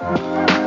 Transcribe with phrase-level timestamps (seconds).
[0.00, 0.59] Hi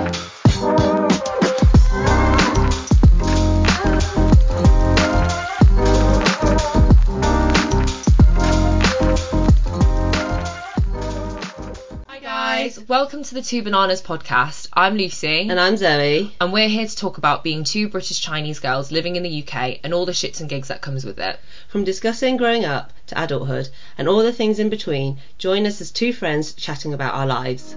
[13.04, 14.70] welcome to the Two Bananas podcast.
[14.71, 16.34] I'm Lucy, And I'm Zoe.
[16.39, 19.82] and we're here to talk about being two British Chinese girls living in the UK
[19.84, 21.38] and all the shits and gigs that comes with it.
[21.68, 23.68] From discussing growing up to adulthood
[23.98, 27.76] and all the things in between, join us as two friends chatting about our lives.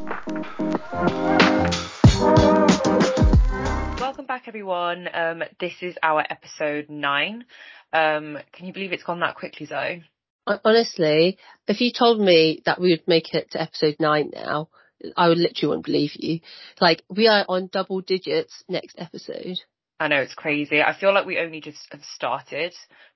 [4.01, 5.09] Welcome back, everyone.
[5.13, 7.47] Um, this is our episode nine.
[7.93, 10.05] Um, can you believe it's gone that quickly, Zoe?
[10.47, 11.37] Honestly,
[11.67, 14.69] if you told me that we would make it to episode nine now,
[15.17, 16.41] I would literally wouldn't believe you.
[16.81, 19.59] Like, we are on double digits next episode.
[19.99, 20.83] I know it's crazy.
[20.83, 22.75] I feel like we only just have started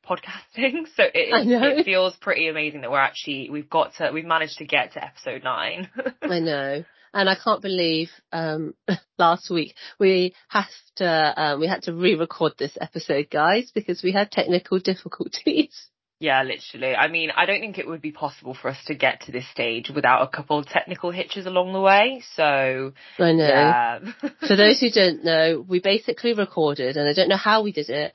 [0.09, 4.59] podcasting, so it, it feels pretty amazing that we're actually we've got to we've managed
[4.59, 5.91] to get to episode nine.
[6.23, 6.85] I know.
[7.13, 8.75] And I can't believe, um,
[9.19, 14.13] last week we have to, um, we had to re-record this episode, guys, because we
[14.13, 15.88] had technical difficulties.
[16.21, 16.95] Yeah, literally.
[16.95, 19.49] I mean, I don't think it would be possible for us to get to this
[19.49, 22.23] stage without a couple of technical hitches along the way.
[22.37, 23.49] So I know.
[23.49, 23.99] yeah,
[24.46, 27.88] For those who don't know, we basically recorded, and I don't know how we did
[27.88, 28.13] it,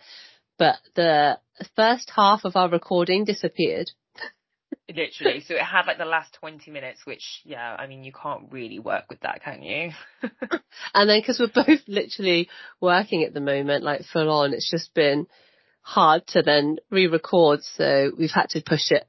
[0.60, 1.40] but the
[1.76, 3.90] first half of our recording disappeared.
[4.88, 5.42] Literally.
[5.42, 8.78] So it had like the last 20 minutes, which, yeah, I mean, you can't really
[8.78, 9.92] work with that, can you?
[10.94, 14.94] And then because we're both literally working at the moment, like full on, it's just
[14.94, 15.26] been
[15.86, 17.62] hard to then re-record.
[17.78, 19.08] So we've had to push it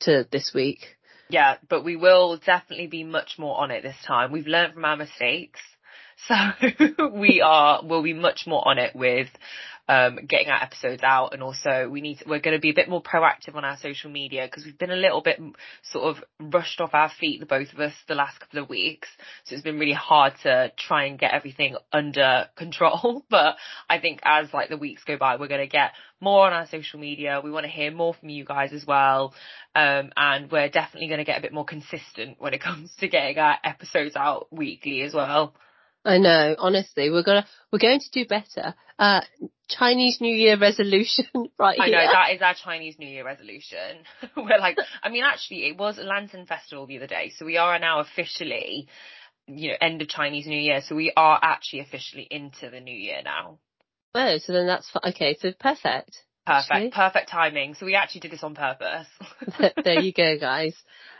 [0.00, 0.80] to this week.
[1.28, 4.32] Yeah, but we will definitely be much more on it this time.
[4.32, 5.60] We've learned from our mistakes.
[6.28, 6.34] So
[7.12, 9.28] we are, will be much more on it with,
[9.88, 12.74] um, getting our episodes out and also we need to, we're going to be a
[12.74, 15.40] bit more proactive on our social media because we've been a little bit
[15.82, 19.08] sort of rushed off our feet, the both of us, the last couple of weeks.
[19.44, 23.24] So it's been really hard to try and get everything under control.
[23.36, 23.56] But
[23.90, 26.66] I think as like the weeks go by, we're going to get more on our
[26.66, 27.40] social media.
[27.42, 29.34] We want to hear more from you guys as well.
[29.74, 33.08] Um, and we're definitely going to get a bit more consistent when it comes to
[33.08, 35.54] getting our episodes out weekly as well.
[36.06, 38.74] I know, honestly, we're gonna, we're going to do better.
[38.98, 39.20] Uh,
[39.68, 41.26] Chinese New Year resolution
[41.58, 44.04] right I know that is our Chinese New Year resolution.
[44.36, 47.78] we're like, I mean, actually, it was Lantern Festival the other day, so we are
[47.78, 48.88] now officially,
[49.46, 50.80] you know, end of Chinese New Year.
[50.86, 53.58] So we are actually officially into the new year now.
[54.14, 56.22] Oh, so then that's, okay, so perfect.
[56.46, 56.90] Perfect, Actually.
[56.90, 57.74] perfect timing.
[57.74, 59.08] So we actually did this on purpose.
[59.84, 60.76] there you go, guys.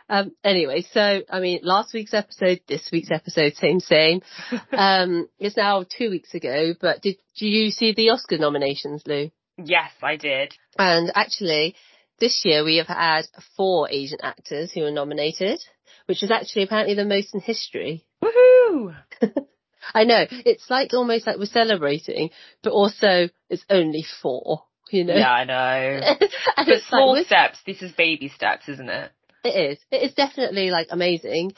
[0.08, 4.22] Um, anyway, so, I mean, last week's episode, this week's episode, same, same.
[4.72, 9.30] Um, it's now two weeks ago, but did, you see the Oscar nominations, Lou?
[9.62, 10.54] yes, I did.
[10.78, 11.74] And actually,
[12.20, 13.22] this year we have had
[13.56, 15.60] four Asian actors who were nominated,
[16.06, 18.04] which is actually apparently the most in history.
[18.22, 18.94] Woohoo!
[19.94, 22.30] I know, it's like almost like we're celebrating,
[22.62, 25.14] but also it's only four, you know?
[25.14, 26.00] Yeah, I know.
[26.56, 27.58] But small like, steps.
[27.66, 29.10] This is baby steps, isn't it?
[29.46, 29.78] It is.
[29.90, 31.52] It is definitely like amazing.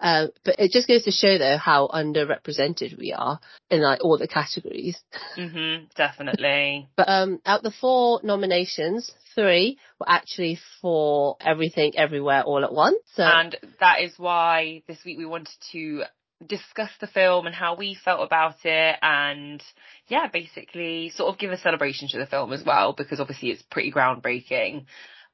[0.00, 3.38] Um, but it just goes to show though how underrepresented we are
[3.70, 5.00] in like all the categories.
[5.36, 6.88] Mhm, definitely.
[6.96, 12.72] But um, out of the four nominations, three were actually for everything, everywhere, all at
[12.72, 12.98] once.
[13.14, 16.04] So and that is why this week we wanted to
[16.46, 19.62] discuss the film and how we felt about it and
[20.08, 23.62] yeah, basically sort of give a celebration to the film as well because obviously it's
[23.62, 24.84] pretty groundbreaking.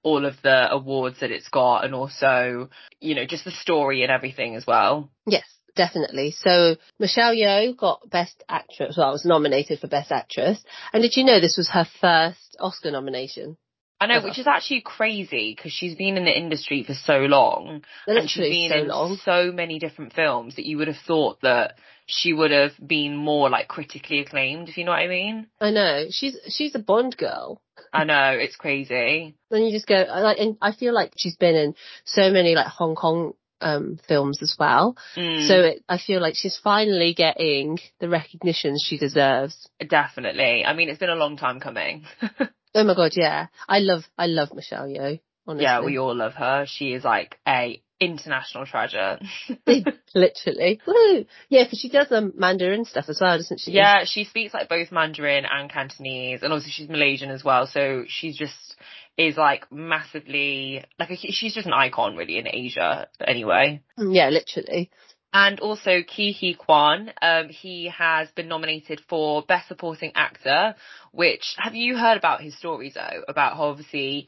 [0.03, 4.11] All of the awards that it's got and also, you know, just the story and
[4.11, 5.11] everything as well.
[5.27, 5.45] yes,
[5.77, 6.31] definitely.
[6.31, 8.97] So Michelle Yeoh got Best Actress.
[8.97, 10.63] Well, I was nominated for Best Actress.
[10.93, 13.57] And did you know this was her first Oscar nomination?
[14.01, 17.83] I know, which is actually crazy because she's been in the industry for so long
[18.07, 19.17] and she's been so in long.
[19.23, 21.75] so many different films that you would have thought that
[22.07, 25.49] she would have been more like critically acclaimed, if you know what I mean.
[25.61, 26.07] I know.
[26.09, 27.61] She's she's a Bond girl.
[27.93, 29.37] I know, it's crazy.
[29.51, 31.75] Then you just go I like, and I feel like she's been in
[32.05, 34.97] so many like Hong Kong um films as well.
[35.17, 39.69] Mm, So it, I feel like she's finally getting the recognition she deserves.
[39.87, 40.65] definitely.
[40.65, 42.05] I mean, it's been a long time coming.
[42.73, 43.49] Oh my god, yeah.
[43.69, 45.19] I love I love Michelle Yeoh.
[45.45, 46.67] Honestly, yeah, we all love her.
[46.69, 49.19] She is like a international treasure.
[50.15, 50.81] literally.
[50.87, 51.27] Woo!
[51.49, 53.73] Yeah, because she does um, Mandarin stuff as well, doesn't she?
[53.73, 57.67] yeah, she speaks like both Mandarin and Cantonese, and also she's Malaysian as well.
[57.67, 58.77] So she's just
[59.21, 63.09] is like massively like a, she's just an icon really in Asia.
[63.21, 63.83] Anyway.
[63.99, 64.91] Yeah, literally.
[65.33, 70.75] And also Ke Huy Quan, um, he has been nominated for Best Supporting Actor,
[71.13, 73.23] which, have you heard about his story though?
[73.29, 74.27] About how obviously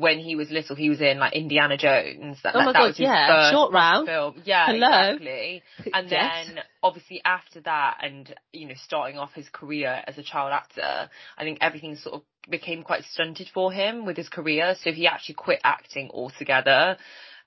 [0.00, 2.38] when he was little, he was in like Indiana Jones.
[2.42, 4.06] That, Oh my that God, was his yeah, first Short Round.
[4.06, 4.42] film.
[4.44, 5.10] Yeah, Hello.
[5.10, 5.62] exactly.
[5.92, 6.46] And Yes.
[6.48, 11.08] then obviously after that, and you know, starting off his career as a child actor,
[11.38, 14.74] I think everything sort of became quite stunted for him with his career.
[14.82, 16.96] So he actually quit acting altogether.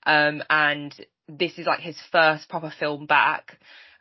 [0.04, 0.94] Um, and
[1.28, 3.58] this is like his first proper film back.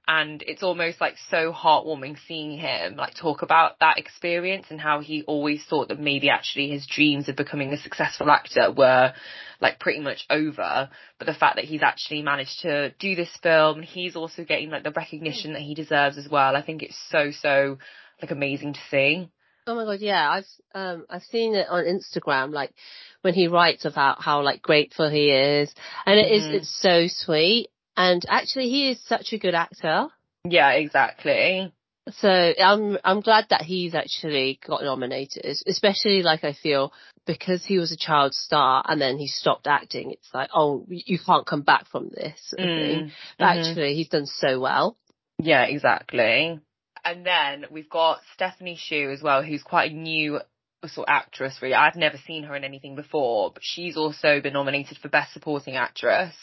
[0.07, 5.01] And it's almost like so heartwarming seeing him like talk about that experience and how
[5.01, 9.13] he always thought that maybe actually his dreams of becoming a successful actor were
[9.59, 10.89] like pretty much over.
[11.19, 14.69] But the fact that he's actually managed to do this film, and he's also getting
[14.69, 16.56] like the recognition that he deserves as well.
[16.56, 17.77] I think it's so, so
[18.21, 19.30] like amazing to see.
[19.65, 22.74] Oh my god, yeah, I've um I've seen it on Instagram, like
[23.21, 25.74] when he writes about how like grateful he is,
[26.06, 26.54] and it is Mhm.
[26.54, 27.68] it's so sweet.
[27.97, 30.07] And actually, he is such a good actor.
[30.45, 31.73] Yeah, exactly.
[32.11, 36.94] So I'm I'm glad that he's actually got nominated, especially like I feel
[37.25, 40.11] because he was a child star and then he stopped acting.
[40.11, 42.69] It's like oh you can't come back from this sort of.
[42.69, 43.57] Mm, But mhm.
[43.57, 44.95] actually, he's done so well.
[45.39, 46.59] Yeah, exactly.
[47.03, 50.39] And then we've got Stephanie Hsu as well, who's quite a new
[50.85, 51.73] sort of actress really.
[51.73, 55.75] I've never seen her in anything before, but she's also been nominated for Best Supporting
[55.75, 56.33] Actress.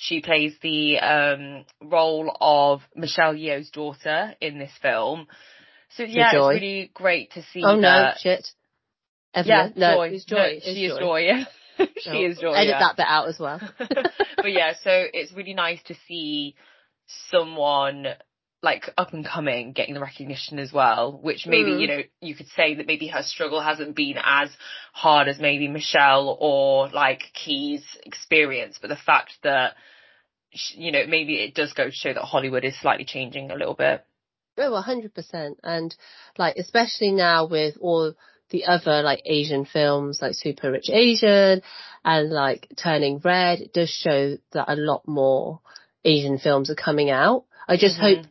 [0.00, 5.26] She plays the um role of Michelle Yeoh's daughter in this film.
[5.96, 8.18] So yeah, it's really great to see Oh no, that.
[8.20, 8.46] shit.
[9.44, 10.08] yeah, no, Joy.
[10.14, 10.36] it's Joy.
[10.36, 11.00] No, it's she is Joy.
[11.00, 11.44] Joy, yeah.
[11.98, 12.52] she Oh, is Joy.
[12.52, 12.78] Edit yeah.
[12.78, 13.60] that bit out as well.
[13.78, 16.54] but yeah, so it's really nice to see
[17.30, 18.06] someone
[18.62, 21.80] like up and coming getting the recognition as well, which maybe, Mm.
[21.80, 24.50] you know, you could say that maybe her struggle hasn't been as
[24.92, 29.76] hard as maybe Michelle or like Ke's experience, but the fact that,
[30.74, 33.74] you know, maybe it does go to show that Hollywood is slightly changing a little
[33.74, 34.04] bit.
[34.56, 35.60] Oh, a hundred percent.
[35.62, 35.94] And
[36.36, 38.14] like, especially now with all
[38.50, 41.62] the other like Asian films, like Super Rich Asian
[42.04, 45.60] and like Turning Red, it does show that a lot more
[46.04, 47.44] Asian films are coming out.
[47.68, 48.00] I just Mhm.
[48.16, 48.26] hope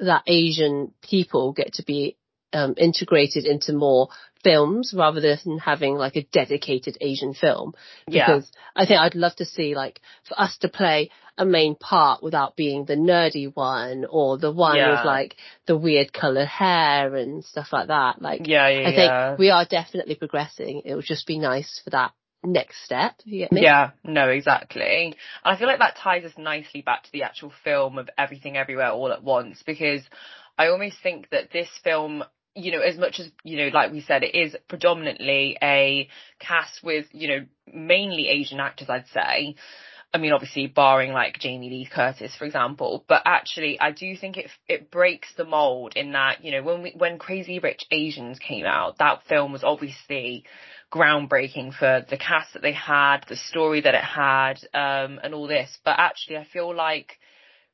[0.00, 2.16] that Asian people get to be
[2.52, 4.08] um, integrated into more
[4.42, 7.74] films rather than having like a dedicated Asian film.
[8.08, 8.26] Yeah.
[8.26, 12.24] Because I think I'd love to see like for us to play a main part
[12.24, 14.96] without being the nerdy one or the one Yeah.
[14.96, 18.20] with like the weird coloured hair and stuff like that.
[18.20, 19.36] Like Yeah, yeah, I think yeah.
[19.36, 20.82] we are definitely progressing.
[20.84, 22.10] It would just be nice for that
[22.44, 23.14] next step.
[23.24, 25.06] Yeah, no, exactly.
[25.06, 28.56] And I feel like that ties us nicely back to the actual film of Everything
[28.56, 30.02] Everywhere All at Once because
[30.58, 34.00] I almost think that this film, you know, as much as, you know, like we
[34.00, 36.08] said, it is predominantly a
[36.38, 39.54] cast with, you know, mainly Asian actors, I'd say.
[40.12, 44.38] I mean, obviously barring like Jamie Lee Curtis, for example, but actually I do think
[44.38, 48.40] it, it breaks the mold in that, you know, when we, when Crazy Rich Asians
[48.40, 50.44] came out, that film was obviously
[50.92, 55.46] groundbreaking for the cast that they had, the story that it had, um, and all
[55.46, 55.78] this.
[55.84, 57.18] But actually, I feel like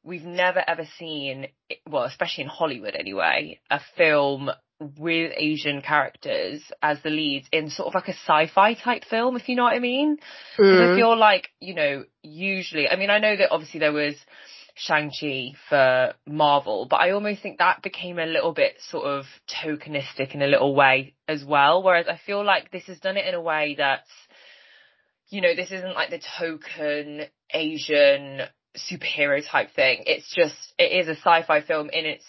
[0.03, 1.49] we've never ever seen,
[1.89, 4.51] well, especially in Hollywood anyway, a film
[4.99, 9.49] with Asian characters as the leads in sort of like a sci-fi type film, if
[9.49, 10.19] you know what I mean.
[10.59, 10.95] Because I Mm.
[10.95, 14.15] feel like, you know, usually, I mean, I know that obviously there was
[14.79, 20.35] Shang-Chi for Marvel, but I almost think that became a little bit sort of tokenistic
[20.35, 21.83] in a little way as well.
[21.83, 24.11] Whereas I feel like this has done it in a way that's,
[25.31, 28.43] you know, this isn't like the token Asian
[28.77, 30.05] superhero type thing.
[30.07, 32.25] It's just, it is a sci-fi film in its,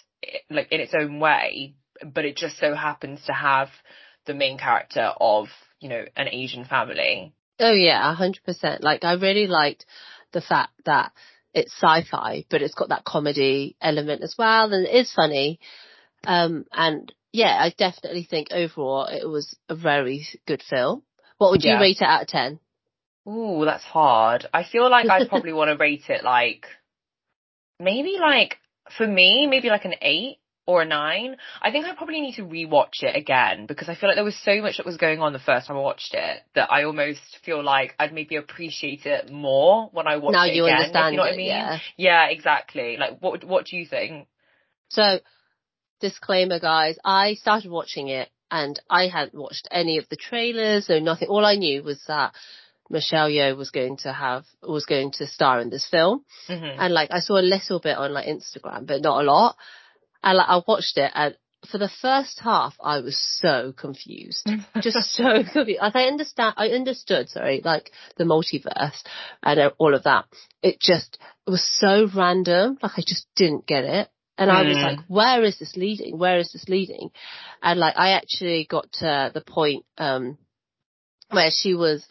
[0.48, 3.68] like in its own way, but it just so happens to have
[4.24, 5.48] the main character of,
[5.80, 7.34] you know, an Asian family.
[7.60, 8.82] Oh yeah, a hundred percent.
[8.82, 9.84] Like I really liked
[10.32, 11.12] the fact that
[11.54, 15.60] it's sci-fi, but it's got that comedy element as well, and it is funny.
[16.24, 21.02] Um, and yeah, I definitely think overall it was a very good film.
[21.38, 21.80] What would you Yeah.
[21.80, 22.60] rate it out of ten?
[23.28, 24.46] Ooh, that's hard.
[24.54, 26.66] I feel like I'd probably want to rate it like,
[27.78, 28.58] maybe like,
[28.96, 31.38] for me, maybe like an eight or a nine.
[31.62, 34.38] I think I probably need to rewatch it again because I feel like there was
[34.44, 37.38] so much that was going on the first time I watched it that I almost
[37.42, 40.76] feel like I'd maybe appreciate it more when I watch now it you again.
[40.76, 41.46] understand you know what it, I mean?
[41.46, 41.78] yeah.
[41.96, 42.98] Yeah, exactly.
[42.98, 44.28] Like, what what do you think?
[44.90, 45.20] So,
[46.00, 50.98] disclaimer, guys, I started watching it and I hadn't watched any of the trailers, no
[50.98, 51.28] nothing.
[51.28, 52.34] All I knew was that
[52.90, 56.26] Michelle Yeoh was going to have was going to star in this film.
[56.46, 59.56] hmm and like I saw a little bit on like Instagram, but not a lot.
[60.22, 61.36] And like I watched it, and
[61.70, 64.50] for the first half, I was so confused,
[64.82, 65.80] just so confused.
[65.80, 69.02] Like I understand, I understood, sorry, like the multiverse
[69.42, 70.26] and uh, all of that.
[70.62, 74.08] It just it was so random, like I just didn't get it.
[74.36, 74.82] And I was Mm.
[74.82, 76.16] like, where is this leading?
[76.16, 77.10] Where is this leading?
[77.60, 80.38] And like I actually got to the point um
[81.30, 82.06] where she was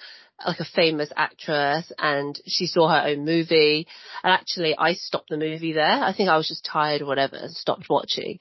[0.45, 3.87] like a famous actress and she saw her own movie.
[4.23, 5.85] And actually I stopped the movie there.
[5.85, 8.39] I think I was just tired or whatever and stopped watching.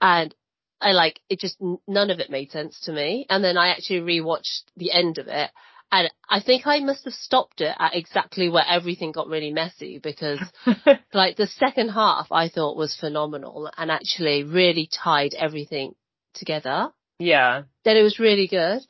[0.00, 0.34] And
[0.80, 1.56] I like, it just,
[1.86, 3.26] none of it made sense to me.
[3.28, 5.50] And then I actually rewatched the end of it.
[5.92, 9.98] And I think I must have stopped it at exactly where everything got really messy
[9.98, 10.40] because
[11.12, 15.94] like the second half I thought was phenomenal and actually really tied everything
[16.32, 16.88] together.
[17.18, 17.64] Yeah.
[17.84, 18.80] That it was really good.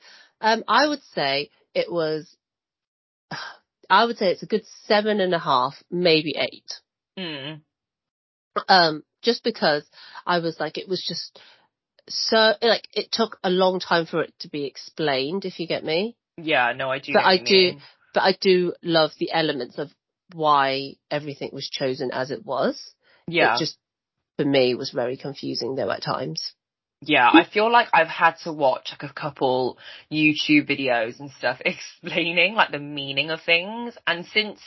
[0.41, 2.37] Um, I would say it was,
[3.91, 6.73] I would say it's a good seven and a half, maybe eight.
[7.19, 7.61] Mm.
[8.69, 9.89] Um, just because
[10.27, 11.39] I was like, it was just
[12.09, 15.85] so, like, it took a long time for it to be explained, if you get
[15.85, 16.17] me.
[16.37, 17.13] Yeah, no, I do.
[17.13, 17.79] But I do,
[18.15, 19.91] but I do love the elements of
[20.33, 22.95] why everything was chosen as it was.
[23.29, 23.55] Yeah.
[23.55, 23.79] It just,
[24.39, 26.55] for me, was very confusing though at times.
[27.05, 29.77] Yeah, I feel like I've had to watch like a couple
[30.11, 33.97] YouTube videos and stuff explaining like the meaning of things.
[34.07, 34.61] And since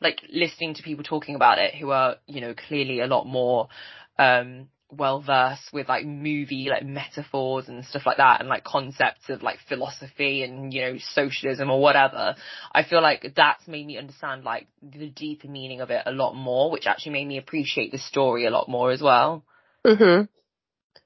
[0.00, 3.68] like listening to people talking about it who are, you know, clearly a lot more,
[4.18, 9.30] um, well versed with like movie like metaphors and stuff like that and like concepts
[9.30, 12.34] of like philosophy and you know socialism or whatever
[12.72, 16.34] i feel like that's made me understand like the deeper meaning of it a lot
[16.34, 19.42] more which actually made me appreciate the story a lot more as well
[19.86, 20.28] Mhm.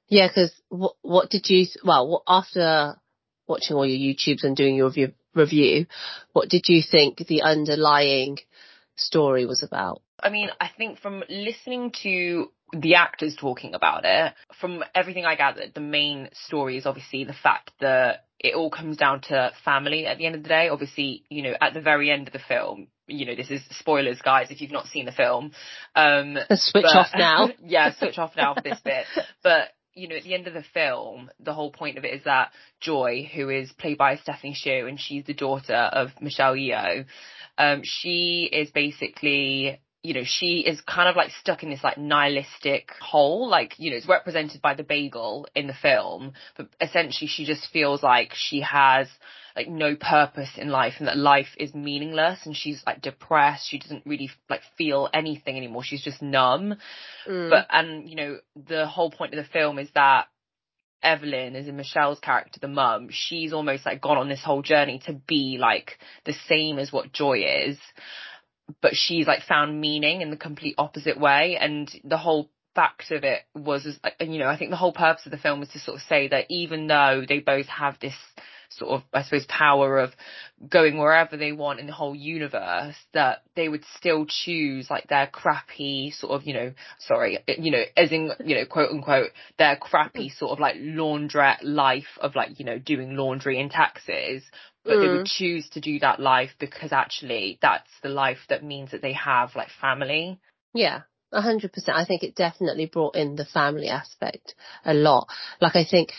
[0.08, 1.66] Yeah, because what what did you?
[1.84, 2.96] Well, after
[3.46, 5.86] watching all your YouTubes and doing your review, review,
[6.32, 8.38] what did you think the underlying
[8.96, 10.02] story was about?
[10.20, 15.36] I mean, I think from listening to the actors talking about it, from everything I
[15.36, 20.06] gathered, the main story is obviously the fact that it all comes down to family
[20.06, 20.68] at the end of the day.
[20.68, 24.20] Obviously, you know, at the very end of the film, you know, this is spoilers,
[24.20, 25.52] guys, if you've not seen the film.
[25.94, 27.50] Um, Switch but- off now.
[27.64, 29.04] yeah, switch off now for this bit.
[29.42, 32.24] But you know, at the end of the film, the whole point of it is
[32.24, 37.06] that Joy, who is played by Stephanie Hsu, and she's the daughter of Michelle Yeoh,
[37.56, 41.96] um, she is basically, you know, she is kind of like stuck in this like
[41.96, 43.48] nihilistic hole.
[43.48, 47.66] Like, you know, it's represented by the bagel in the film, but essentially she just
[47.72, 49.08] feels like she has
[49.56, 53.68] like no purpose in life and that life is meaningless and she's like depressed.
[53.68, 55.82] She doesn't really like feel anything anymore.
[55.82, 56.76] She's just numb.
[57.26, 57.50] Mm.
[57.50, 60.26] But and you know the whole point of the film is that
[61.02, 65.00] Evelyn, is in Michelle's character, the mum, she's almost like gone on this whole journey
[65.06, 67.78] to be like the same as what Joy is,
[68.82, 71.56] but she's like found meaning in the complete opposite way.
[71.60, 73.86] And the whole fact of it was,
[74.18, 76.02] and you know, I think the whole purpose of the film was to sort of
[76.02, 78.16] say that even though they both have this
[78.70, 80.12] sort of, I suppose, power of
[80.68, 85.26] going wherever they want in the whole universe, that they would still choose like their
[85.26, 89.76] crappy sort of, you know, sorry, you know, as in, you know, quote unquote, their
[89.76, 90.38] crappy mm.
[90.38, 94.42] sort of like laundrette life of like, you know, doing laundry and taxes.
[94.84, 95.30] But they would mm.
[95.30, 99.56] choose to do that life because actually that's the life that means that they have
[99.56, 100.38] like family.
[100.74, 101.96] Yeah, a hundred percent.
[101.96, 104.54] I think it definitely brought in the family aspect
[104.84, 105.28] a lot.
[105.60, 106.12] Like I think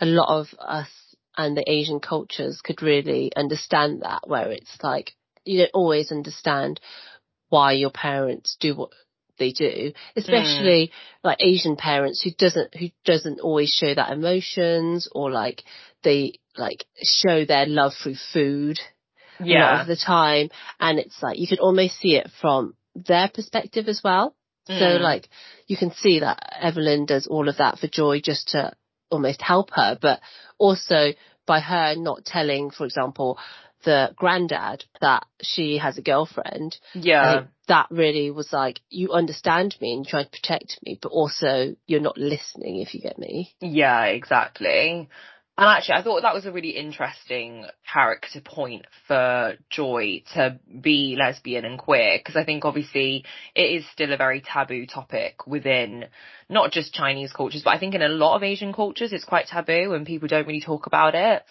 [0.00, 0.88] a lot of us
[1.36, 5.12] and the Asian cultures could really understand that where it's like
[5.44, 6.80] you don't always understand
[7.48, 8.90] why your parents do what
[9.38, 10.92] they do, especially
[11.24, 15.62] like Asian parents who doesn't who doesn't always show that emotions or like
[16.02, 18.78] they like show their love through food
[19.40, 20.48] a lot of the time
[20.80, 24.34] and it's like you can almost see it from their perspective as well.
[24.66, 25.02] So Mm.
[25.02, 25.28] like
[25.66, 28.72] you can see that Evelyn does all of that for Joy just to
[29.12, 30.20] almost help her, but
[30.58, 31.12] also
[31.46, 33.38] by her not telling, for example,
[33.84, 37.44] the granddad that she has a girlfriend, Yeah.
[37.68, 41.76] that really was like, you understand me and you try to protect me, but also
[41.86, 43.54] you're not listening if you get me.
[43.60, 45.08] Yeah, exactly.
[45.58, 51.14] And actually, I thought that was a really interesting character point for Joy to be
[51.18, 56.06] lesbian and queer, because I think obviously it is still a very taboo topic within
[56.48, 59.46] not just Chinese cultures, but I think in a lot of Asian cultures it's quite
[59.46, 61.42] taboo and people don't really talk about it.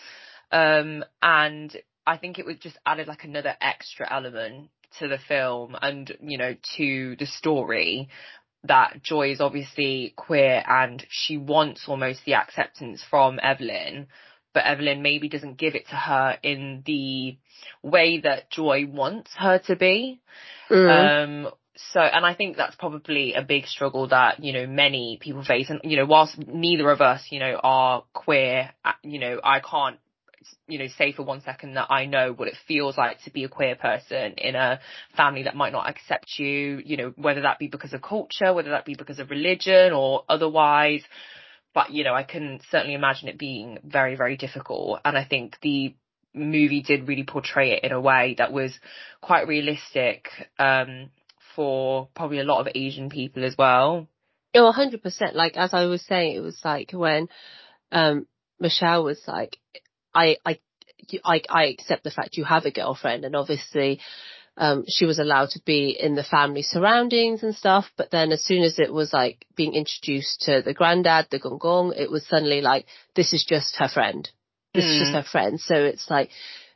[0.51, 5.77] Um, and I think it was just added like another extra element to the film
[5.79, 8.09] and, you know, to the story
[8.63, 14.07] that Joy is obviously queer and she wants almost the acceptance from Evelyn,
[14.53, 17.37] but Evelyn maybe doesn't give it to her in the
[17.81, 20.21] way that Joy wants her to be.
[20.69, 21.45] Mm.
[21.45, 25.43] Um, so, and I think that's probably a big struggle that, you know, many people
[25.43, 25.69] face.
[25.69, 29.59] And, you know, whilst neither of us, you know, are queer, uh, you know, I
[29.61, 29.97] can't,
[30.67, 33.43] you know, say for one second that I know what it feels like to be
[33.43, 34.79] a queer person in a
[35.15, 38.71] family that might not accept you, you know, whether that be because of culture, whether
[38.71, 41.03] that be because of religion or otherwise.
[41.73, 44.99] But, you know, I can certainly imagine it being very, very difficult.
[45.05, 45.95] And I think the
[46.33, 48.77] movie did really portray it in a way that was
[49.21, 50.27] quite realistic
[50.59, 51.09] um,
[51.55, 54.07] for probably a lot of Asian people as well.
[54.53, 55.33] Oh, 100%.
[55.33, 57.29] Like, as I was saying, it was like when,
[57.91, 58.27] um,
[58.59, 59.57] Michelle was like,
[60.13, 60.59] I, I,
[61.23, 63.99] I, I accept the fact you have a girlfriend and obviously,
[64.57, 68.43] um, she was allowed to be in the family surroundings and stuff, but then as
[68.43, 72.27] soon as it was like being introduced to the granddad, the gong gong, it was
[72.27, 74.29] suddenly like, this is just her friend.
[74.73, 74.93] This mm.
[74.93, 75.59] is just her friend.
[75.59, 76.29] So it's like,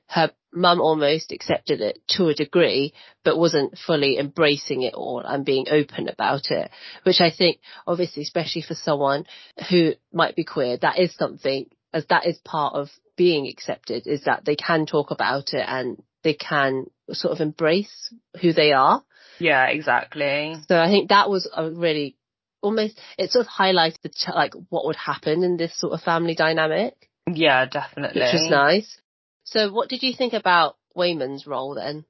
[0.07, 5.45] her mum almost accepted it to a degree, but wasn't fully embracing it all and
[5.45, 6.69] being open about it,
[7.03, 9.25] which I think obviously, especially for someone
[9.69, 14.23] who might be queer, that is something as that is part of being accepted is
[14.25, 19.03] that they can talk about it and they can sort of embrace who they are.
[19.39, 20.55] Yeah, exactly.
[20.67, 22.17] So I think that was a really
[22.61, 23.97] almost, it sort of highlighted
[24.33, 27.09] like what would happen in this sort of family dynamic.
[27.31, 28.21] Yeah, definitely.
[28.21, 28.99] Which was nice.
[29.43, 32.05] So what did you think about Waymond's role then?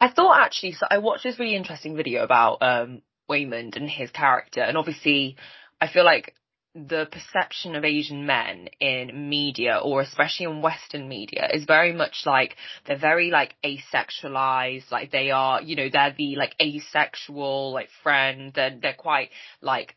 [0.00, 4.10] I thought actually, so I watched this really interesting video about um, Waymond and his
[4.10, 5.36] character, and obviously,
[5.80, 6.34] I feel like
[6.74, 12.22] the perception of Asian men in media, or especially in Western media, is very much
[12.24, 17.88] like they're very like asexualized, like they are, you know, they're the like asexual like
[18.02, 19.94] friend, and they're quite like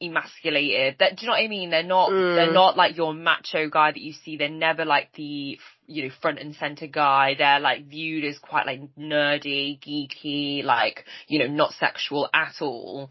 [0.00, 0.96] emasculated.
[0.98, 1.70] That do you know what I mean?
[1.70, 2.36] They're not mm.
[2.36, 4.36] they're not like your macho guy that you see.
[4.36, 7.34] They're never like the you know front and center guy.
[7.36, 13.10] They're like viewed as quite like nerdy, geeky, like you know not sexual at all.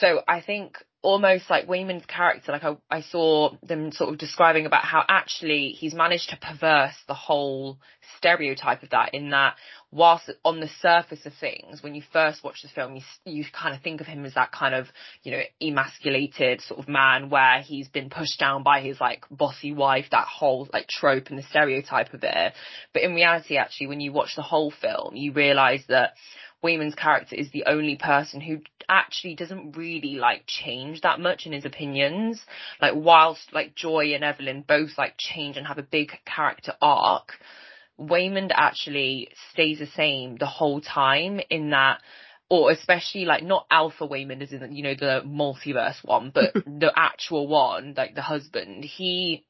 [0.00, 4.66] So I think almost like Waymond's character, like I, I saw them sort of describing
[4.66, 7.78] about how actually he's managed to perverse the whole
[8.18, 9.56] stereotype of that in that
[9.90, 13.74] whilst on the surface of things, when you first watch the film, you, you kind
[13.74, 14.86] of think of him as that kind of,
[15.22, 19.72] you know, emasculated sort of man where he's been pushed down by his like bossy
[19.72, 22.54] wife, that whole like trope and the stereotype of it.
[22.94, 26.14] But in reality, actually, when you watch the whole film, you realize that
[26.62, 31.52] Waymond's character is the only person who actually doesn't really like change that much in
[31.52, 32.40] his opinions.
[32.80, 37.32] Like whilst like Joy and Evelyn both like change and have a big character arc,
[37.98, 42.00] Waymond actually stays the same the whole time in that
[42.48, 46.92] or especially like not Alpha Waymond is in you know the multiverse one, but the
[46.94, 49.46] actual one, like the husband, he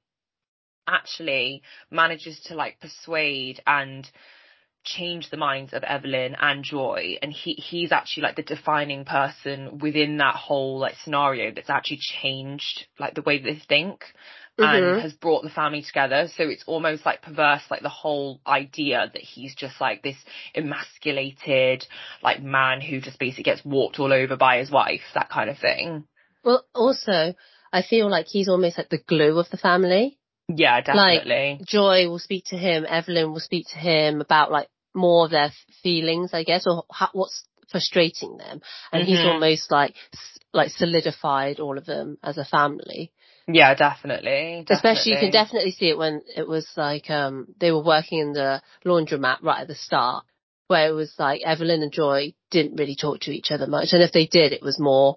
[0.87, 4.09] actually manages to like persuade and
[4.85, 9.79] change the minds of Evelyn and Joy and he he's actually like the defining person
[9.79, 14.05] within that whole like scenario that's actually changed like the way they think
[14.59, 14.65] mm-hmm.
[14.65, 19.09] and has brought the family together so it's almost like perverse like the whole idea
[19.13, 20.17] that he's just like this
[20.55, 21.87] emasculated
[22.23, 25.59] like man who just basically gets walked all over by his wife that kind of
[25.59, 26.05] thing
[26.45, 27.35] well also
[27.73, 30.19] I feel like he's almost like the glue of the family
[30.49, 31.57] yeah, definitely.
[31.59, 35.31] Like Joy will speak to him, Evelyn will speak to him about like more of
[35.31, 35.53] their
[35.83, 38.61] feelings, I guess, or ha- what's frustrating them.
[38.93, 39.11] And mm-hmm.
[39.11, 39.95] he's almost like
[40.53, 43.13] like solidified all of them as a family.
[43.49, 44.75] Yeah, definitely, definitely.
[44.75, 48.33] Especially you can definitely see it when it was like um they were working in
[48.33, 50.25] the laundromat right at the start
[50.69, 54.03] where it was like Evelyn and Joy didn't really talk to each other much and
[54.03, 55.17] if they did it was more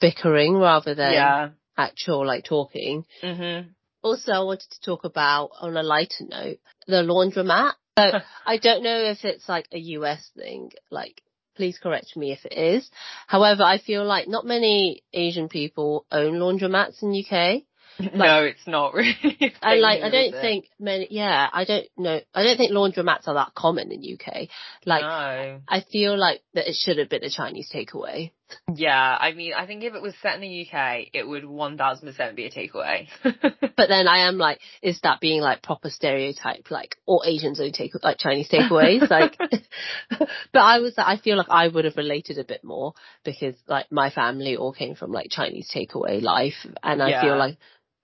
[0.00, 1.48] bickering rather than yeah.
[1.76, 3.04] actual like talking.
[3.22, 3.68] Mm-hmm.
[4.02, 7.72] Also, I wanted to talk about, on a lighter note, the laundromat.
[7.98, 11.22] So I don't know if it's like a US thing, like
[11.56, 12.88] please correct me if it is.
[13.26, 17.62] However, I feel like not many Asian people own laundromats in UK.
[17.98, 19.54] Like, no, it's not really.
[19.62, 23.32] I like, I don't think many, yeah, I don't know, I don't think laundromats are
[23.34, 24.48] that common in UK.
[24.84, 25.60] Like, no.
[25.66, 28.32] I feel like that it should have been a Chinese takeaway.
[28.74, 32.36] Yeah, I mean, I think if it was set in the UK, it would 1000%
[32.36, 33.08] be a takeaway.
[33.22, 36.70] but then I am like, is that being like proper stereotype?
[36.70, 39.08] Like, all Asians only take, like Chinese takeaways?
[39.10, 43.54] like, but I was, I feel like I would have related a bit more because
[43.66, 47.22] like my family all came from like Chinese takeaway life and I yeah.
[47.22, 47.58] feel like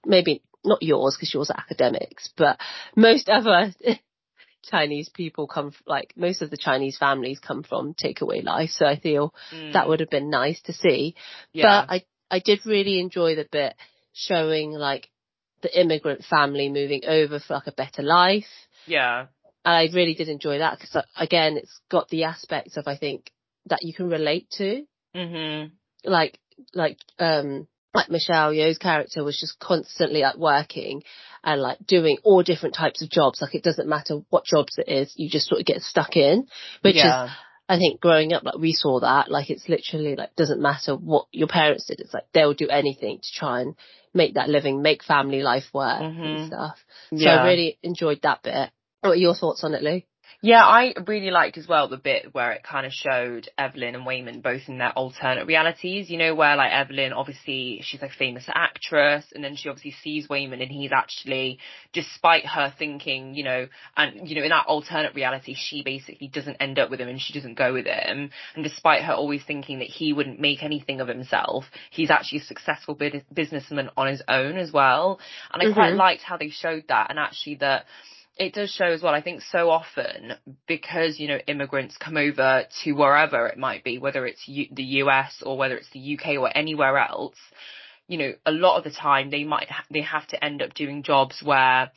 [0.05, 2.59] maybe not yours because yours are academics, but
[2.97, 3.73] most other
[4.65, 8.71] Chinese people come, like most of the Chinese families come from takeaway life.
[8.71, 9.73] So I feel mm.
[9.73, 11.15] that would have been nice to see.
[11.53, 11.85] Yeah.
[11.87, 13.75] But I, I did really enjoy the bit
[14.13, 15.11] showing like
[15.63, 18.45] the immigrant family moving over for like a better life.
[18.87, 19.27] Yeah.
[19.65, 22.97] And I really did enjoy that because uh, again, it's got the aspects of, I
[22.97, 23.31] think,
[23.67, 24.85] that you can relate to.
[25.15, 26.11] Mm-hmm.
[26.11, 26.39] Like,
[26.75, 31.03] like, um, like Michelle Yeoh's character was just constantly like working
[31.45, 33.43] and like doing all different types of jobs.
[33.43, 36.47] Like it doesn't matter what jobs it is, you just sort of get stuck in,
[36.81, 37.27] which yeah.
[37.27, 37.31] is,
[37.69, 41.27] I think growing up, like we saw that, like it's literally like doesn't matter what
[41.33, 42.01] your parents did.
[42.01, 43.75] It's like they'll do anything to try and
[44.15, 46.23] make that living, make family life work mm-hmm.
[46.23, 46.79] and stuff.
[47.11, 47.43] So yeah.
[47.43, 48.71] I really enjoyed that bit.
[49.01, 50.03] What are your thoughts on it, Lou?
[50.41, 54.07] Yeah, I really liked as well the bit where it kind of showed Evelyn and
[54.07, 56.11] Waymond both in their alternate realities.
[56.11, 60.29] You know, where like Evelyn, obviously, she's a famous actress, and then she obviously sees
[60.29, 61.59] Waymond, and he's actually,
[61.93, 66.57] despite her thinking, you know, and you know, in that alternate reality, she basically doesn't
[66.61, 69.79] end up with him, and she doesn't go with him, and despite her always thinking
[69.79, 72.99] that he wouldn't make anything of himself, he's actually a successful
[73.33, 75.21] businessman on his own as well.
[75.53, 75.75] And I mm-hmm.
[75.75, 77.85] quite liked how they showed that, and actually that
[78.37, 79.15] it does show as well.
[79.15, 80.33] I think so often
[80.67, 84.83] because you know immigrants come over to wherever it might be, whether it's U- the
[84.83, 87.37] US or whether it's the UK or anywhere else.
[88.09, 90.75] You know, a lot of the time they might ha- they have to end up
[90.75, 91.91] doing jobs where,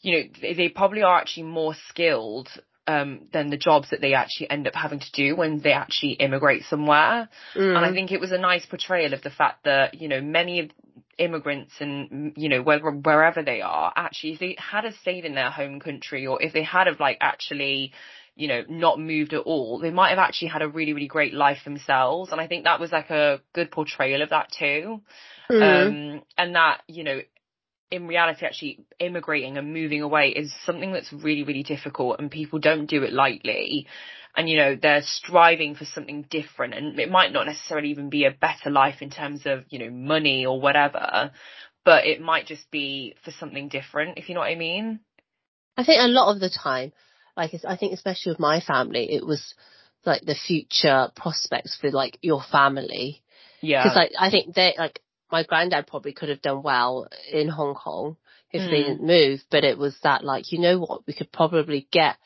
[0.00, 2.48] you know, they, they probably are actually more skilled
[2.86, 6.12] um, than the jobs that they actually end up having to do when they actually
[6.12, 7.28] immigrate somewhere.
[7.54, 7.76] Mm.
[7.76, 7.94] And I mm.
[7.94, 10.70] think it was a nice portrayal of the fact that, you know, many of
[11.18, 15.34] immigrants and, you know, whether, wherever they are, actually, if they had have stayed in
[15.34, 17.92] their home country or if they had have like actually,
[18.34, 21.34] you know, not moved at all, they might have actually had a really, really great
[21.34, 22.32] life themselves.
[22.32, 25.00] And I think that was like a good portrayal of that too.
[25.50, 25.86] Mm.
[26.16, 27.20] Um, and that, you know,
[27.90, 32.58] in reality actually immigrating and moving away is something that's really, really difficult and people
[32.58, 33.86] don't do it lightly.
[34.36, 38.26] And, you know, they're striving for something different and it might not necessarily even be
[38.26, 41.30] a better life in terms of, you know, money or whatever,
[41.86, 45.00] but it might just be for something different, if you know what I mean.
[45.76, 46.92] I think a lot of the time,
[47.36, 49.54] like, I think especially with my family, it was
[50.04, 53.22] like the future prospects for like your family.
[53.62, 53.84] Yeah.
[53.84, 57.74] Cause like, I think they, like, my granddad probably could have done well in Hong
[57.74, 58.16] Kong
[58.52, 58.70] if mm.
[58.70, 58.88] they hmm.
[58.88, 62.16] didn't move, but it was that like, you know what, we could probably get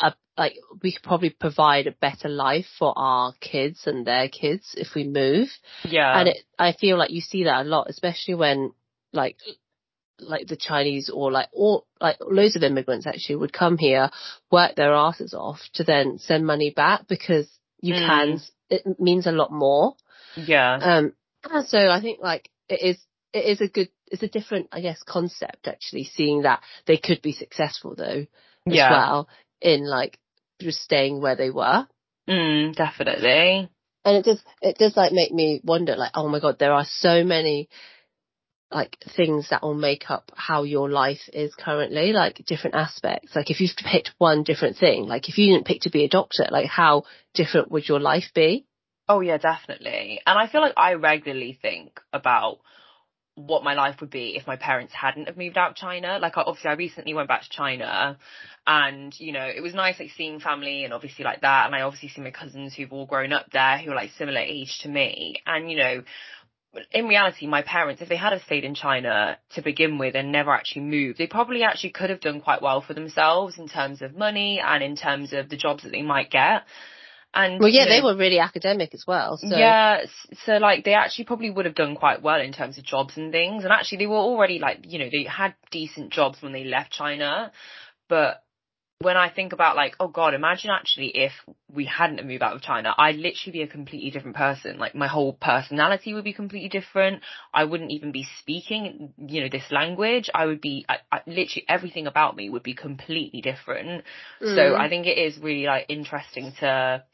[0.00, 4.74] a, like, we could probably provide a better life for our kids and their kids
[4.76, 5.48] if we move.
[5.84, 6.18] Yeah.
[6.18, 8.72] And it, I feel like you see that a lot, especially when
[9.12, 9.36] like,
[10.18, 14.10] like the Chinese or like all like loads of immigrants actually would come here,
[14.50, 17.46] work their asses off to then send money back because
[17.80, 18.06] you mm.
[18.06, 18.40] can.
[18.68, 19.94] It means a lot more.
[20.34, 20.74] Yeah.
[20.74, 21.12] Um,
[21.66, 22.98] so I think like it is
[23.32, 27.22] it is a good it's a different I guess concept actually seeing that they could
[27.22, 28.26] be successful though
[28.66, 28.90] as yeah.
[28.90, 29.28] well
[29.60, 30.18] in like
[30.60, 31.86] just staying where they were.
[32.28, 33.70] Mm, definitely.
[34.04, 36.86] And it does it does like make me wonder like oh my god there are
[36.86, 37.68] so many
[38.70, 43.34] like things that will make up how your life is currently, like different aspects.
[43.34, 46.08] Like if you've picked one different thing, like if you didn't pick to be a
[46.08, 48.66] doctor, like how different would your life be?
[49.08, 50.20] Oh yeah, definitely.
[50.26, 52.58] And I feel like I regularly think about
[53.36, 56.18] what my life would be if my parents hadn't have moved out of China.
[56.20, 58.18] Like obviously I recently went back to China
[58.66, 61.66] and, you know, it was nice like seeing family and obviously like that.
[61.66, 64.40] And I obviously see my cousins who've all grown up there who are like similar
[64.40, 65.42] age to me.
[65.46, 66.02] And, you know,
[66.92, 70.32] in reality, my parents, if they had have stayed in China to begin with and
[70.32, 74.02] never actually moved, they probably actually could have done quite well for themselves in terms
[74.02, 76.62] of money and in terms of the jobs that they might get.
[77.36, 79.36] And well, yeah, you know, they were really academic as well.
[79.36, 79.56] So.
[79.56, 80.06] Yeah,
[80.46, 83.30] so like they actually probably would have done quite well in terms of jobs and
[83.30, 83.62] things.
[83.62, 86.92] And actually, they were already like you know they had decent jobs when they left
[86.92, 87.52] China,
[88.08, 88.42] but
[89.00, 91.32] when I think about like, oh god, imagine actually if
[91.72, 94.78] we hadn't moved out of China, I'd literally be a completely different person.
[94.78, 97.22] Like my whole personality would be completely different.
[97.52, 100.30] I wouldn't even be speaking, you know, this language.
[100.34, 104.04] I would be, I, I, literally everything about me would be completely different.
[104.42, 104.54] Mm.
[104.54, 107.04] So I think it is really like interesting to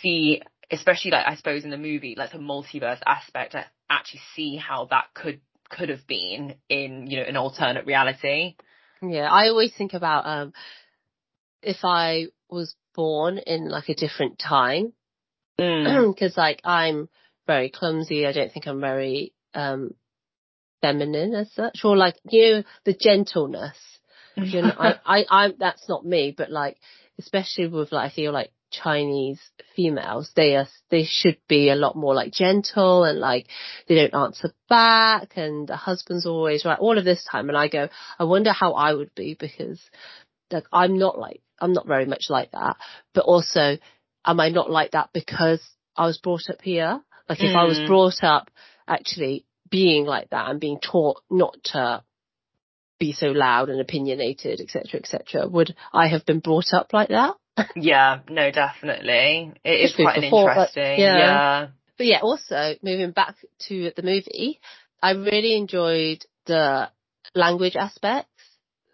[0.00, 4.56] see, especially like I suppose in the movie, like the multiverse aspect, I actually see
[4.56, 8.54] how that could could have been in you know an alternate reality.
[9.02, 10.52] Yeah, I always think about um
[11.62, 14.92] if I was born in like a different time.
[15.60, 16.16] Mm.
[16.18, 17.10] Cause like I'm
[17.46, 18.26] very clumsy.
[18.26, 19.92] I don't think I'm very, um,
[20.80, 23.76] feminine as such or like, you know, the gentleness.
[24.36, 26.78] You know, I, I, I, that's not me, but like,
[27.18, 29.40] especially with like, I feel like Chinese
[29.74, 33.46] females, they are, they should be a lot more like gentle and like
[33.88, 37.48] they don't answer back and the husband's always right all of this time.
[37.48, 39.80] And I go, I wonder how I would be because
[40.50, 42.76] like I'm not like I'm not very much like that.
[43.14, 43.78] But also,
[44.24, 45.62] am I not like that because
[45.96, 47.00] I was brought up here?
[47.28, 47.56] Like if mm.
[47.56, 47.86] I was mm.
[47.86, 48.50] brought up
[48.88, 52.02] actually being like that and being taught not to
[52.98, 57.34] be so loud and opinionated, etc., etc., would I have been brought up like that?
[57.76, 59.52] yeah, no, definitely.
[59.64, 61.00] It is quite an interesting.
[61.00, 61.16] yeah.
[61.18, 61.66] yeah.
[61.96, 63.36] But yeah, also moving back
[63.68, 64.60] to the movie,
[65.02, 66.88] I really enjoyed the
[67.34, 68.30] language aspects.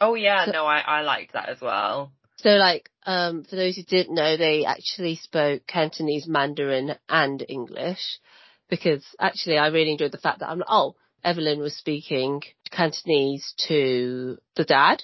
[0.01, 2.13] Oh yeah, so, no, I I liked that as well.
[2.37, 8.19] So like, um, for those who didn't know, they actually spoke Cantonese, Mandarin and English
[8.69, 14.39] because actually I really enjoyed the fact that I'm, oh, Evelyn was speaking Cantonese to
[14.55, 15.03] the dad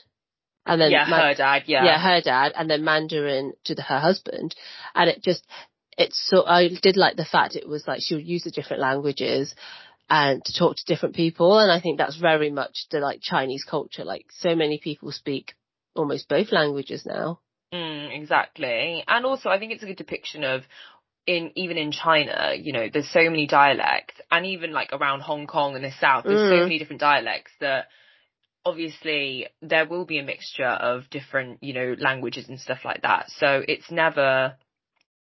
[0.66, 1.84] and then yeah, her dad, yeah.
[1.84, 4.54] yeah, her dad, and then Mandarin to the, her husband,
[4.94, 5.44] and it just
[5.98, 8.80] it's so I did like the fact it was like she would use the different
[8.80, 9.54] languages
[10.08, 13.64] and to talk to different people, and I think that's very much the like Chinese
[13.64, 14.04] culture.
[14.04, 15.54] Like so many people speak
[15.94, 17.40] almost both languages now.
[17.72, 19.02] Mm, exactly.
[19.06, 20.62] And also I think it's a good depiction of
[21.26, 25.46] in even in China, you know, there's so many dialects and even like around Hong
[25.46, 26.62] Kong and the South, there's so Mm.
[26.64, 27.88] many different dialects that
[28.64, 33.30] obviously there will be a mixture of different, you know, languages and stuff like that.
[33.30, 34.56] So it's never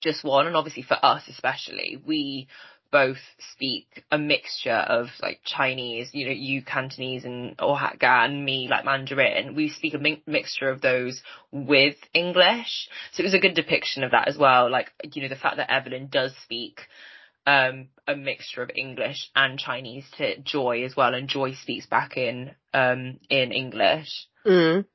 [0.02, 2.48] just one and obviously for us especially, we
[2.96, 3.18] both
[3.52, 8.70] speak a mixture of like Chinese, you know, you Cantonese and or Hakka and me
[8.72, 9.54] like Mandarin.
[9.54, 12.88] We speak a mi- mixture of those with English.
[13.12, 14.72] So it was a good depiction of that as well.
[14.72, 16.80] Like, you know, the fact that Evelyn does speak
[17.46, 22.16] um a mixture of English and Chinese to Joy as well and Joy speaks back
[22.16, 24.30] in um in English.
[24.48, 24.86] Mm.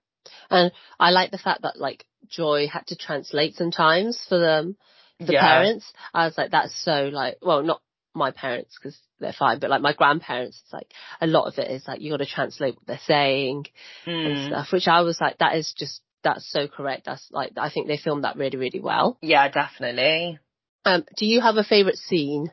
[0.48, 4.78] And I like the fact that like Joy had to translate sometimes for them,
[5.18, 5.40] the yeah.
[5.42, 5.92] parents.
[6.14, 7.82] I was like, that's so like, well, not
[8.14, 11.70] my parents because they're fine, but like my grandparents, it's like a lot of it
[11.70, 13.66] is like you got to translate what they're saying
[14.06, 14.46] and Mm.
[14.46, 17.06] stuff, which I was like, that is just, that's so correct.
[17.06, 19.18] That's like, I think they filmed that really, really well.
[19.22, 20.38] Yeah, definitely.
[20.84, 22.50] Um, do you have a favourite scene?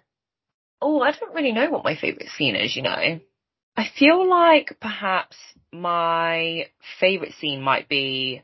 [0.82, 3.20] Oh, I don't really know what my favourite scene is, you know.
[3.76, 5.38] I feel like perhaps
[5.72, 6.68] my
[7.00, 8.44] favourite scene might be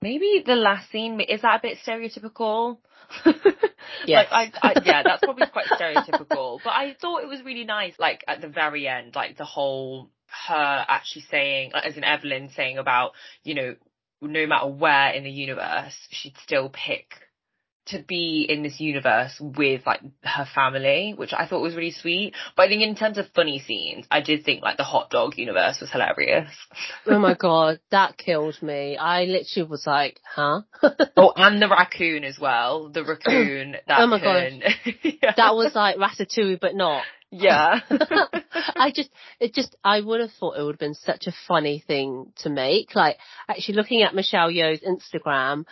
[0.00, 1.20] maybe the last scene.
[1.20, 2.78] Is that a bit stereotypical?
[4.06, 4.28] Yes.
[4.30, 6.60] Like I, I yeah, that's probably quite stereotypical.
[6.62, 10.10] But I thought it was really nice, like at the very end, like the whole
[10.46, 13.12] her actually saying, as in Evelyn saying about,
[13.44, 13.74] you know,
[14.20, 17.14] no matter where in the universe, she'd still pick
[17.90, 22.34] to be in this universe with like her family, which I thought was really sweet.
[22.56, 25.36] But I think in terms of funny scenes, I did think like the hot dog
[25.36, 26.50] universe was hilarious.
[27.06, 28.96] oh my god, that killed me.
[28.96, 30.62] I literally was like, huh?
[31.16, 32.88] oh, and the raccoon as well.
[32.88, 34.52] The raccoon that Oh my god,
[35.02, 35.34] yeah.
[35.36, 37.02] that was like Ratatouille, but not.
[37.30, 37.80] yeah.
[38.76, 41.82] I just, it just, I would have thought it would have been such a funny
[41.86, 42.94] thing to make.
[42.94, 43.16] Like,
[43.48, 45.64] actually looking at Michelle Yeoh's Instagram,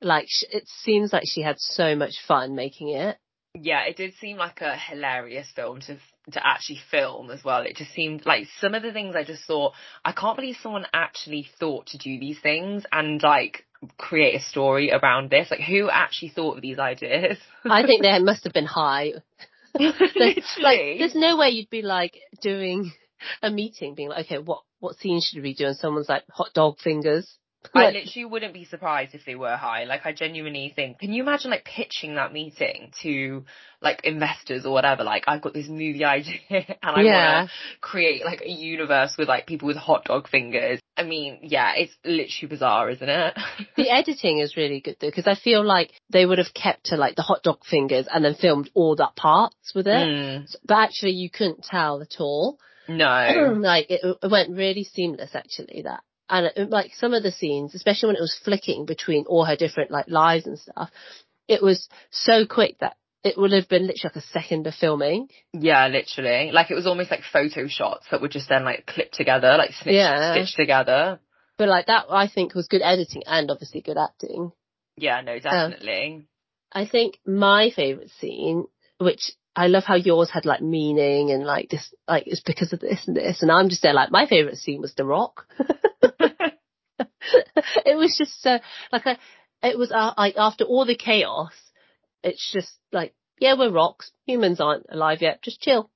[0.00, 3.16] like, sh- it seems like she had so much fun making it.
[3.54, 5.96] yeah, it did seem like a hilarious film to
[6.32, 7.62] to actually film as well.
[7.62, 9.72] It just seemed like some of the things I just thought,
[10.04, 13.64] I can't believe someone actually thought to do these things and like
[13.96, 15.50] create a story around this.
[15.50, 17.38] Like who actually thought of these ideas?
[17.64, 19.12] I think they must have been high.
[19.78, 20.96] Like, Literally.
[20.98, 22.92] there's no way you'd be like doing
[23.42, 25.66] a meeting being like, okay, what, what scene should we do?
[25.66, 27.38] And someone's like, hot dog fingers.
[27.74, 29.84] I literally wouldn't be surprised if they were high.
[29.84, 33.44] Like I genuinely think, can you imagine like pitching that meeting to
[33.80, 35.04] like investors or whatever?
[35.04, 37.40] Like I've got this movie idea and I Yeah.
[37.40, 40.80] want to create like a universe with like people with hot dog fingers.
[40.96, 43.34] I mean, yeah, it's literally bizarre, isn't it?
[43.76, 46.96] The editing is really good though, because I feel like they would have kept to
[46.96, 49.94] like the hot dog fingers and then filmed all that parts with it.
[49.94, 52.58] Mm, But actually you couldn't tell at all.
[52.88, 53.54] no.
[53.60, 56.00] like it, it went really seamless actually that.
[56.30, 59.56] And it, like some of the scenes, especially when it was flicking between all her
[59.56, 60.90] different like lives and stuff,
[61.48, 65.28] it was so quick that it would have been literally like a second of filming.
[65.52, 66.52] Yeah, literally.
[66.52, 69.70] Like it was almost like photo shots that were just then like clipped together, like
[69.72, 70.34] snitched, Yeah.
[70.34, 71.18] stitched together.
[71.56, 74.52] But like that I think was good editing and obviously good acting.
[74.96, 76.26] Yeah, no, um, definitely.
[76.72, 78.66] I think my favourite scene,
[78.98, 82.80] which I love how yours had like meaning and like this, like it's because of
[82.80, 85.46] this and this, and I'm just there like my favourite scene was The Rock.
[87.86, 88.58] it was just so
[88.92, 89.18] like I,
[89.62, 91.52] it was uh, like after all the chaos,
[92.22, 95.90] it's just like yeah we're rocks, humans aren't alive yet, just chill.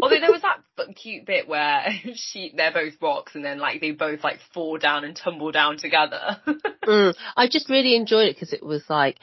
[0.00, 3.90] Although there was that cute bit where she, they're both rocks and then like they
[3.90, 6.40] both like fall down and tumble down together.
[6.82, 7.14] Mm.
[7.36, 9.20] I just really enjoyed it because it was like,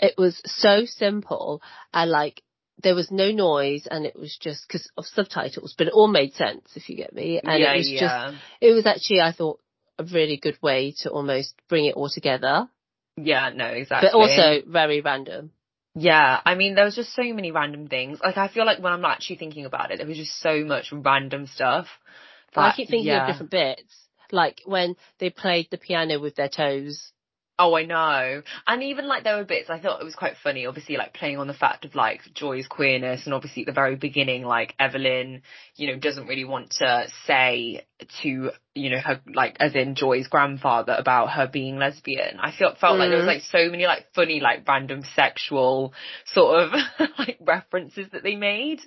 [0.00, 1.60] it was so simple
[1.92, 2.42] and like
[2.82, 6.32] there was no noise and it was just because of subtitles, but it all made
[6.32, 7.40] sense if you get me.
[7.44, 9.60] And yeah, it was just, it was actually, I thought,
[9.98, 12.68] a really good way to almost bring it all together,
[13.16, 14.10] Yeah, no, exactly.
[14.12, 15.52] but also very random.
[15.94, 18.20] Yeah, I mean, there was just so many random things.
[18.22, 20.92] Like, I feel like when I'm actually thinking about it, there was just so much
[20.92, 21.86] random stuff.
[22.54, 23.22] But I keep thinking yeah.
[23.22, 23.94] of different bits,
[24.30, 27.12] like when they played the piano with their toes.
[27.60, 28.42] Oh, I know.
[28.68, 31.38] And even like there were bits I thought it was quite funny, obviously like playing
[31.38, 35.42] on the fact of like Joy's queerness and obviously at the very beginning like Evelyn,
[35.74, 37.84] you know, doesn't really want to say
[38.22, 42.38] to, you know, her like as in Joy's grandfather about her being lesbian.
[42.38, 43.34] I felt felt like there was Mhm.
[43.34, 45.92] like so many like funny like random sexual
[46.26, 46.72] sort of
[47.18, 48.80] like references that they made,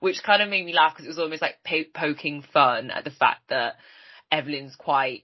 [0.00, 3.04] which kind of made me laugh because it was almost like po- poking fun at
[3.04, 3.76] the fact that
[4.32, 5.22] Evelyn's quite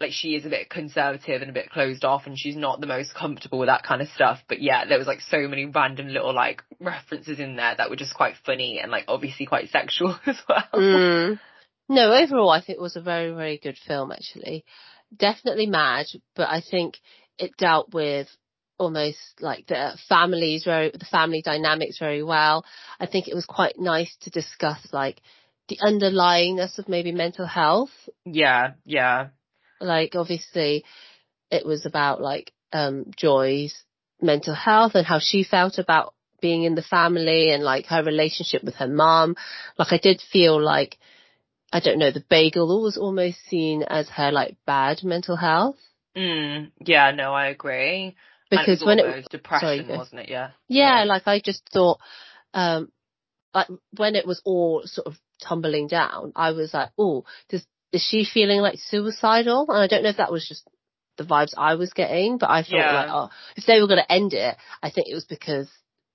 [0.00, 2.86] like she is a bit conservative and a bit closed off and she's not the
[2.86, 4.40] most comfortable with that kind of stuff.
[4.48, 7.96] But yeah, there was like so many random little like references in there that were
[7.96, 10.64] just quite funny and like obviously quite sexual as well.
[10.74, 11.40] Mm.
[11.88, 14.64] No, overall I think it was a very, very good film actually.
[15.16, 16.96] Definitely mad, but I think
[17.38, 18.28] it dealt with
[18.78, 22.64] almost like the families very, the family dynamics very well.
[22.98, 25.20] I think it was quite nice to discuss like
[25.68, 27.92] the underlyingness of maybe mental health.
[28.24, 29.28] Yeah, yeah.
[29.80, 30.84] Like obviously
[31.50, 33.74] it was about like um Joy's
[34.20, 38.62] mental health and how she felt about being in the family and like her relationship
[38.64, 39.36] with her mom.
[39.78, 40.98] Like I did feel like
[41.72, 45.76] I don't know, the bagel was almost seen as her like bad mental health.
[46.16, 48.14] Mm, yeah, no, I agree.
[48.50, 50.28] Because it when it it depression, sorry, wasn't it?
[50.28, 50.50] Yeah.
[50.68, 51.08] Yeah, Sorry.
[51.08, 51.98] like I just thought,
[52.52, 52.92] um,
[53.52, 58.02] like when it was all sort of tumbling down, I was like, oh, does, is
[58.02, 59.66] she feeling like suicidal?
[59.68, 60.68] And I don't know if that was just
[61.16, 62.92] the vibes I was getting, but I felt Yeah.
[62.94, 65.70] like, oh, if they were going to end it, I think it was because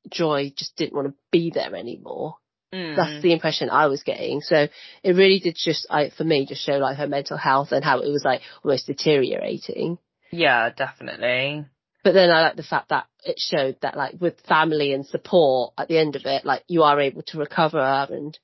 [0.09, 2.35] Joy just didn't want to be there anymore.
[2.73, 2.95] Mm.
[2.95, 4.41] That's the impression I was getting.
[4.41, 4.67] So
[5.03, 7.99] it really did just, I, for me, just show like her mental health and how
[8.01, 9.97] it was like almost deteriorating.
[10.31, 11.65] yeah, definitely.
[12.03, 15.73] But then I like the fact that it showed that like with family and support
[15.77, 18.37] at the end of it, like you are able to recover and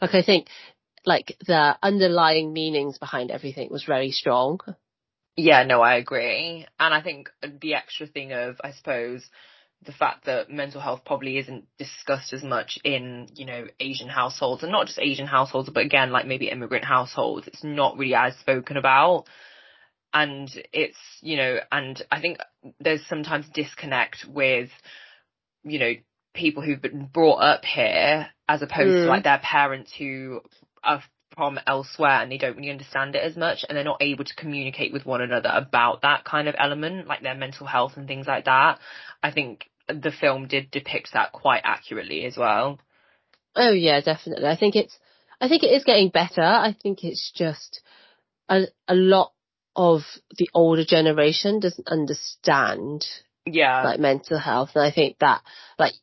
[0.00, 0.46] like I think
[1.04, 4.60] like the underlying meanings behind everything was very strong.
[5.36, 6.66] Yeah, no, I agree.
[6.78, 9.24] And I think the extra thing of, I suppose,
[9.86, 14.62] the fact that mental health probably isn't discussed as much in, you know, Asian households
[14.62, 17.46] and not just Asian households, but again, like maybe immigrant households.
[17.46, 19.24] It's not really as spoken about.
[20.12, 22.38] And it's, you know, and I think
[22.78, 24.68] there's sometimes disconnect with,
[25.62, 25.92] you know,
[26.34, 29.04] people who've been brought up here as opposed Mm.
[29.04, 30.42] to like their parents who
[30.82, 31.02] are
[31.34, 34.34] from elsewhere and they don't really understand it as much and they're not able to
[34.34, 38.26] communicate with one another about that kind of element, like their mental health and things
[38.26, 38.78] like that.
[39.22, 42.78] I think the film did depict that quite accurately as well.
[43.54, 44.46] Oh yeah, definitely.
[44.46, 44.96] I think it's,
[45.40, 46.42] I think it is getting better.
[46.42, 47.80] I think it's just
[48.48, 49.32] a, a lot
[49.76, 50.02] of
[50.36, 53.06] the older generation doesn't understand
[53.46, 53.84] Yeah.
[53.84, 54.70] like mental health.
[54.74, 55.42] And I think that
[55.78, 55.94] like,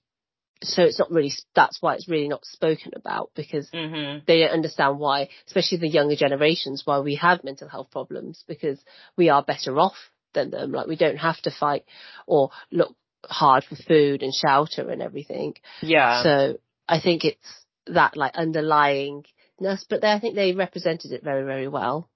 [0.63, 4.25] so it's not really, that's why it's really not spoken about because mhm.
[4.25, 8.79] they don't understand why, especially the younger generations, why we have mental health problems because
[9.15, 9.97] we are better off
[10.33, 10.71] than them.
[10.71, 11.85] Like we don't have to fight
[12.25, 15.55] or look hard for food and shelter and everything.
[15.81, 16.23] Yeah.
[16.23, 21.43] So I think it's that like underlyingness, but they, I think they represented it very,
[21.43, 22.09] very well.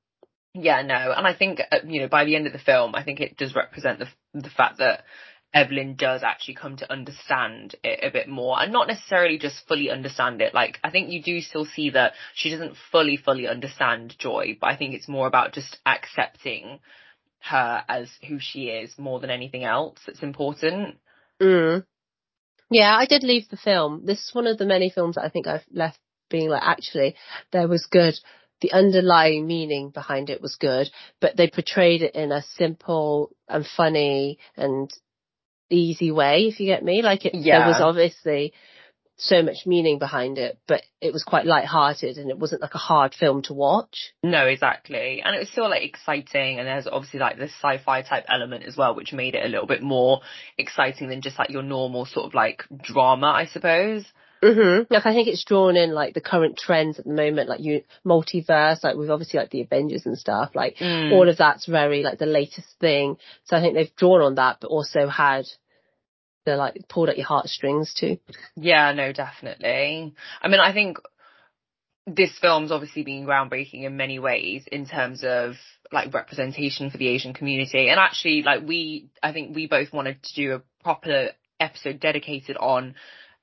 [0.54, 3.04] Yeah, no, and I think uh, you know by the end of the film, I
[3.04, 5.06] think it does represent the the fact that
[5.54, 9.90] Evelyn does actually come to understand it a bit more, and not necessarily just fully
[9.90, 10.54] understand it.
[10.54, 14.68] Like I think you do still see that she doesn't fully fully understand Joy, but
[14.68, 16.80] I think it's more about just accepting
[17.42, 20.00] her as who she is more than anything else.
[20.06, 20.98] That's important.
[21.42, 21.86] Mm.
[22.70, 24.06] Yeah, I did leave the film.
[24.06, 27.16] This is one of the many films that I think I've left being like, actually,
[27.52, 28.14] there was good.
[28.62, 33.66] The underlying meaning behind it was good, but they portrayed it in a simple and
[33.66, 34.90] funny and
[35.72, 37.02] easy way, if you get me.
[37.02, 37.60] Like it, Yeah.
[37.60, 38.54] there was obviously
[39.18, 42.80] so much meaning behind it, but it was quite light-hearted and it wasn't like a
[42.80, 44.14] hard film to watch.
[44.24, 45.22] No, exactly.
[45.24, 48.76] And it was still like exciting and there's obviously like this sci-fi type element as
[48.76, 50.22] well, which made it a little bit more
[50.58, 54.06] exciting than just like your normal sort of like drama, I suppose.
[54.44, 54.92] Mm-hmm.
[54.92, 57.84] Like I think it's drawn in like the current trends at the moment, like you
[58.04, 61.12] multiverse, like with obviously like the Avengers and stuff, like Mm.
[61.12, 63.18] all of that's very like the latest thing.
[63.44, 65.46] So I think they've drawn on that, but also had
[66.46, 68.18] the like pulled at your heartstrings too.
[68.56, 70.14] Yeah, no, definitely.
[70.42, 70.98] I mean, I think
[72.08, 75.54] this film's obviously been groundbreaking in many ways in terms of
[75.92, 77.90] like representation for the Asian community.
[77.90, 82.58] And actually, like we, I think we both wanted to do a proper episode dedicated
[82.58, 82.96] on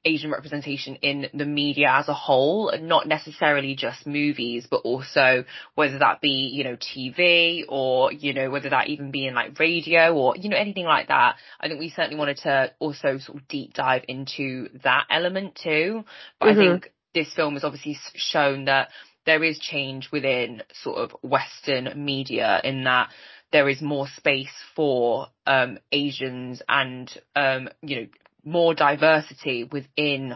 [0.05, 5.99] Asian representation in the media as a whole, not necessarily just movies, but also whether
[5.99, 10.15] that be, you know, TV or, you know, whether that even be in like radio
[10.15, 11.37] or, you know, anything like that.
[11.61, 16.05] I think we certainly wanted to also sort of deep dive into that element too.
[16.39, 16.53] But Mhm.
[16.53, 18.91] I think this film has obviously shown that
[19.27, 23.11] there is change within sort of Western media in that
[23.51, 28.07] there is more space for um Asians and um, you know,
[28.49, 30.35] more diversity within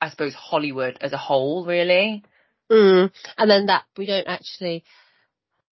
[0.00, 2.22] I suppose Hollywood as a whole, really.
[2.70, 3.10] Mm.
[3.38, 4.84] And then that we don't actually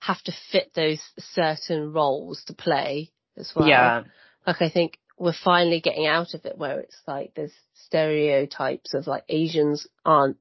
[0.01, 3.69] have to fit those certain roles to play as well.
[3.69, 4.03] Yeah.
[4.47, 9.07] Like I think we're finally getting out of it where it's like there's stereotypes of
[9.07, 10.39] like Asians aren't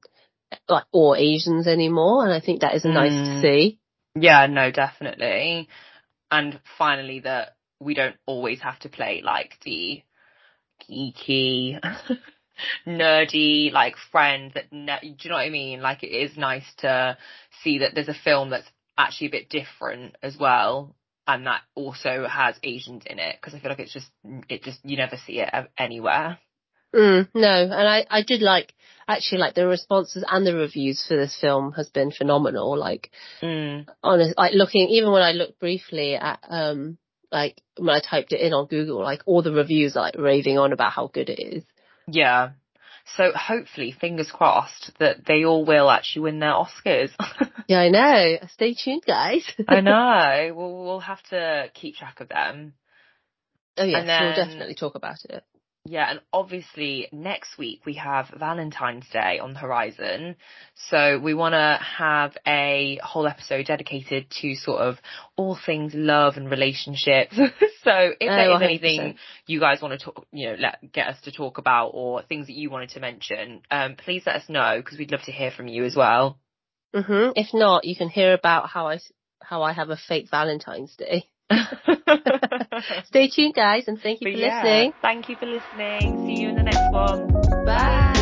[0.68, 3.42] like all Asians anymore and I think that is nice to Mm.
[3.42, 3.78] see.
[4.14, 5.68] Yeah, no, definitely.
[6.30, 10.02] and finally that we don't always have to play like the
[10.88, 11.80] geeky,
[12.86, 15.80] nerdy, like friend that, ne- do you know what I mean?
[15.80, 17.16] Like it is nice to
[17.62, 20.94] see that there's a film that's actually a bit different as well.
[21.26, 24.10] And that also has Asians in it because I feel like it's just,
[24.48, 26.38] it just, you never see it anywhere.
[26.94, 28.74] Mm, no, and I, I did like,
[29.08, 32.76] actually like the responses and the reviews for this film has been phenomenal.
[32.76, 33.10] Like,
[33.40, 33.86] mm.
[34.02, 36.98] honest, like looking, even when I looked briefly at, um,
[37.32, 40.58] like when I typed it in on Google, like all the reviews are like raving
[40.58, 41.64] on about how good it is.
[42.06, 42.50] Yeah.
[43.16, 47.10] So hopefully, fingers crossed that they all will actually win their Oscars.
[47.66, 48.38] yeah, I know.
[48.52, 49.44] Stay tuned, guys.
[49.66, 50.54] I know.
[50.54, 52.74] We'll we'll have to keep track of them.
[53.76, 55.42] Oh yes, then, we'll definitely talk about it.
[55.84, 60.36] Yeah, and obviously next week we have Valentine's Day on the horizon.
[60.90, 64.98] So we want to have a whole episode dedicated to sort of
[65.36, 67.34] all things love and relationships.
[67.36, 69.16] so if there oh, is anything
[69.46, 72.46] you guys want to talk, you know, let, get us to talk about or things
[72.46, 75.50] that you wanted to mention, um, please let us know because we'd love to hear
[75.50, 76.38] from you as well.
[76.94, 77.32] Mhm.
[77.34, 79.00] If not, you can hear about how I,
[79.42, 81.24] how I have a fake Valentine's Day.
[83.04, 84.92] Stay tuned, guys, and thank you but for yeah, listening.
[85.02, 86.26] Thank you for listening.
[86.26, 87.28] See you in the next one.
[87.64, 88.21] Bye.